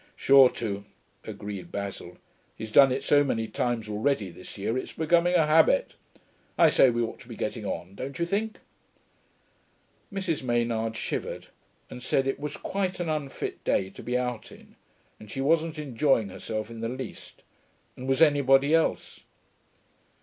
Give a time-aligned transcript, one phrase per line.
[0.15, 0.83] 'Sure to,'
[1.25, 2.17] agreed Basil.
[2.55, 5.93] 'He's done it so many times already this year, it's becoming a habit....
[6.57, 8.57] I say, we ought to be getting on, don't you think?'
[10.11, 10.41] Mrs.
[10.41, 11.49] Maynard shivered,
[11.87, 14.75] and said it was quite an unfit day to be out in,
[15.19, 17.43] and she wasn't enjoying herself in the least,
[17.95, 19.19] and was anybody else?